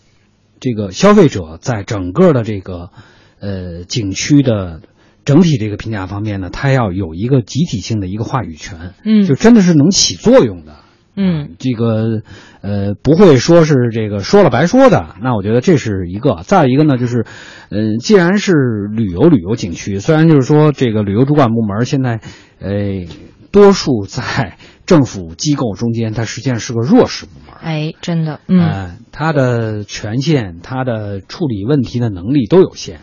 [0.60, 2.92] 这个消费者在整个的这个。
[3.40, 4.82] 呃，景区的
[5.26, 10.78] 整体这个评价方面呢，它要有一个集体性的一个话语权，嗯，就真的是能起作用的，
[11.16, 12.22] 嗯，这个
[12.62, 15.16] 呃不会说是这个说了白说的。
[15.22, 16.42] 那我觉得这是一个。
[16.44, 17.26] 再一个呢，就是，
[17.70, 18.54] 嗯，既然是
[18.92, 22.22] 旅游旅游景区，虽然就是说这个旅游主管部门现在，
[22.60, 23.06] 呃，
[23.52, 27.56] 多数在政府机构中间，它实际上是个弱势部门。
[27.62, 33.02] 哎，真的，嗯，它的权限、它的处理问题的能力都有限。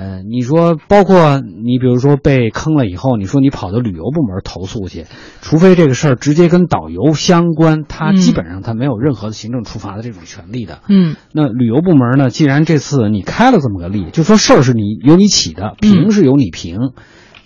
[0.00, 5.04] 呃，你说包括你，比如说被坑了以后，你说你跑到旅游部门投诉去，
[5.42, 10.78] 除非这个事儿直接跟导游相关，他基本上他没有任何的行政处罚的这种权利的。
[10.88, 16.92] 嗯，那旅游部门呢，既然这次你开了这么个例，就说事儿是你由你起的，评是由你评，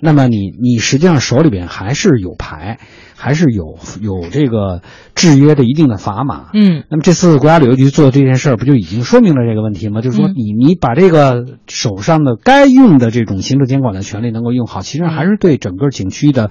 [0.05, 2.79] 那么你你实际上手里边还是有牌。
[3.17, 4.83] 还是有有这个
[5.15, 10.03] 制约的一定的砝码，嗯，那么这次国家旅游局做的这件事儿，不就已经说明了这个问题吗？
[10.03, 16.51] 就是说，你你把这个手上的该用的这种行政监管的权利能够用好，其实还是对整个景区的。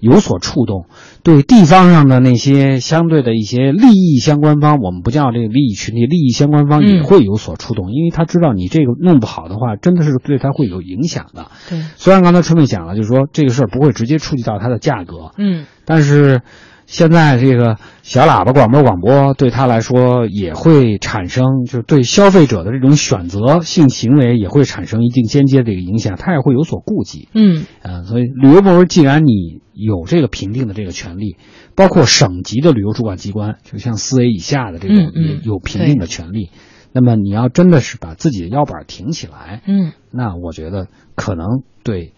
[0.00, 0.86] 有所触动，
[1.22, 11.50] 对地方上的那些相对的一些利益相关方，我们不叫这个利益群体，利益相关方也会有所触动，因为他知道你这个弄不好的话，真的是对他会有影响的。
[11.68, 16.42] 对，虽然刚才春妹讲了，就是说这个事儿不会直接触及到它的价格，嗯，但是
[16.88, 27.28] 现在这个小喇叭广播广播对他来说也会产生，就是对消费者的这种选择性行为也会产生一定间接的一个影响，他也会有所顾忌。
[27.34, 29.60] 嗯，呃，所以旅游部门既然你。
[29.80, 31.36] 有这个评定的这个权利，
[31.76, 36.50] 包括省级的旅游主管机关，就像四 A 以下的这种也有评定的权利。
[36.90, 42.12] 那么你要真的是把自己的腰板挺起来，嗯，那我觉得可能对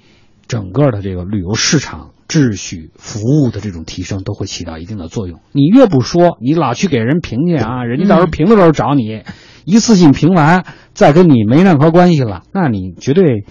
[0.51, 5.39] 整个的这个旅游市场秩序、服务的这种提升都会起到一定的作用。
[5.53, 9.23] 你越不说，你老去给人评去啊，人家到时候评的时候找你，
[9.65, 13.45] 一次性评完再跟你没任何关系了，那你绝对。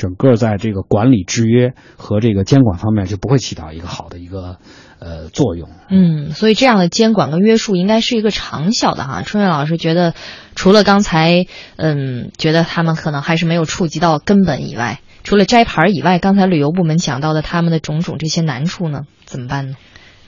[0.00, 4.56] 整个在这个管理制约和这个监管方面就不会起到一个好的一个
[4.98, 5.68] 呃作用。
[5.90, 9.20] 嗯，所以这样的监管跟约束应该是一个长效的哈。
[9.20, 10.14] 春月老师觉得，
[10.54, 11.44] 除了刚才
[11.76, 19.76] 嗯觉得他们可能还是没有触及到根本以外，除了摘牌以外，刚才旅游部门讲到的他们的种种这些难处呢，怎么办呢？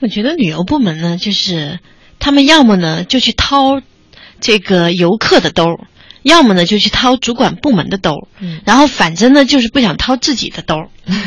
[0.01, 1.79] 我觉得旅游部门呢，就是
[2.19, 3.81] 他们要么呢就去掏
[4.39, 5.87] 这个游客的兜儿。
[6.23, 10.75] 要么呢就去掏主管部门的兜，嗯，然后反正呢就是不想掏自己的兜，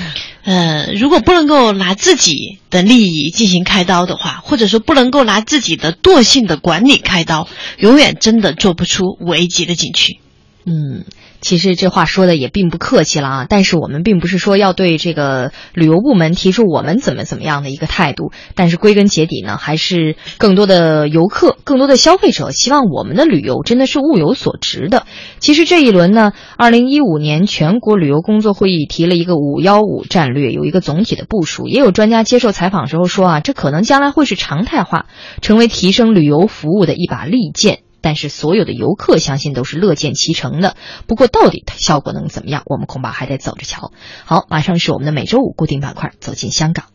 [0.45, 10.19] 呃，如果不能够拿自己的利益进行开刀的话，或者说不能够拿自己的惰性的管理开刀，永远真的做不出五 A 级的景区，
[10.67, 11.05] 嗯。
[11.43, 25.07] 其实这话说的也并不客气了啊，但是我们并不是说要对这个旅游部门提出我们怎么怎么样的一个态度，但是归根结底呢，还是更多的游客、更多的消费者希望我们的旅游真的是物有所值的。
[25.39, 31.69] 其实这一轮呢，二零一五年全国旅游工作会议提了一个“五幺五”战略，有一个总体的部署。
[31.69, 35.07] 也有专家接受采访时候说啊，这可能将来会是常态化，
[35.43, 37.86] 成为提升旅游服务的一把利剑。
[38.01, 40.77] 但是所有的游客相信都是乐见其成的。
[41.07, 43.93] 不过到底它效果能怎么样，我们恐怕还得走着瞧。
[44.25, 46.87] 好，马上是我们的每周五固定板块，走进香港。